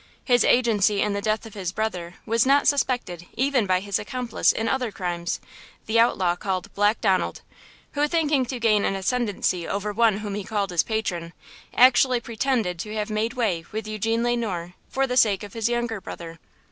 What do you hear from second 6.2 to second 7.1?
called Black